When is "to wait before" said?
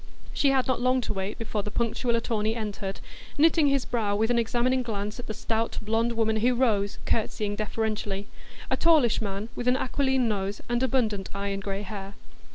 1.01-1.61